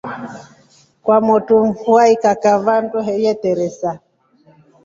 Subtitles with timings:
[1.03, 3.91] Kwamotu mfua ikakava ndwehe yeteresa.